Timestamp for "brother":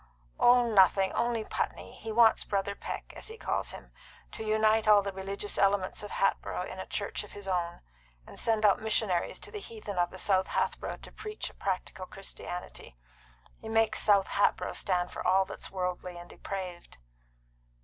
2.43-2.73